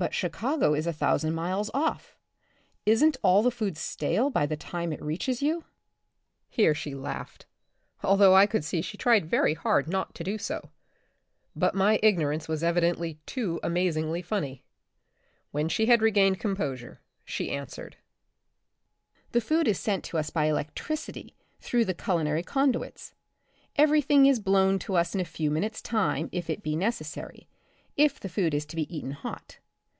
[0.00, 2.16] But Chicago is a thousand miles off.
[2.86, 5.64] Isn*t all the food stale by the time it reaches you?
[6.48, 7.44] Here she laughed,
[8.02, 10.70] although I could see she tried very hard not to do so.
[11.54, 14.64] But my ignorance was evidently too amazingly funny.
[15.50, 16.40] When she 30 The Republic of the Future, had regained
[16.70, 17.96] composure she answered:
[19.32, 23.12] The food is sent to us by electricity through the culinary conduits.
[23.76, 27.50] Every thing is blown to us in a few minutes' time, if it be necessary,
[27.98, 29.58] if the food is to be eaten hot.